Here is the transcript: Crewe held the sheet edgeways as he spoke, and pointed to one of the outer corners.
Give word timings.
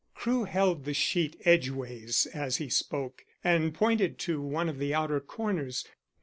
Crewe 0.15 0.45
held 0.45 0.85
the 0.85 0.95
sheet 0.95 1.39
edgeways 1.45 2.25
as 2.33 2.57
he 2.57 2.69
spoke, 2.69 3.23
and 3.43 3.71
pointed 3.71 4.17
to 4.17 4.41
one 4.41 4.67
of 4.67 4.79
the 4.79 4.95
outer 4.95 5.19
corners. 5.19 5.85